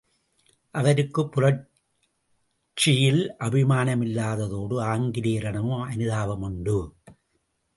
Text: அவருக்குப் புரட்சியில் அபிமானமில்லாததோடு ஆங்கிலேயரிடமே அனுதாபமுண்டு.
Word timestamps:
அவருக்குப் 0.71 1.31
புரட்சியில் 1.31 3.35
அபிமானமில்லாததோடு 3.39 4.81
ஆங்கிலேயரிடமே 4.81 5.93
அனுதாபமுண்டு. 5.93 6.93